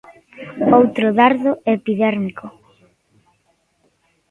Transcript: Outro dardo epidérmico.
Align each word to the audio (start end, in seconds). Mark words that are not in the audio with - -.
Outro 0.77 1.07
dardo 1.19 1.51
epidérmico. 1.75 2.45